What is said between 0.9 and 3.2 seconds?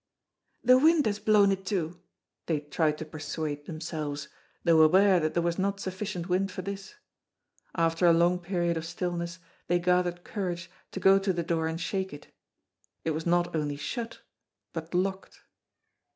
has blown it to," they tried to